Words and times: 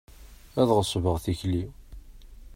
Ad 0.61 0.69
ɣesbeɣ 0.77 1.15
tikli. 1.23 1.63